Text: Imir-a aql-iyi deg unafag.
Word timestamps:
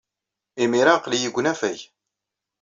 Imir-a 0.63 0.93
aql-iyi 0.95 1.29
deg 1.29 1.37
unafag. 1.39 1.79